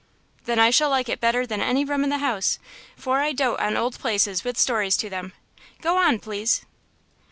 [0.45, 2.57] "Then I shall like it better than any room in the house,
[2.97, 5.33] for I dote on old places with stories to them.
[5.79, 6.65] Go on, please."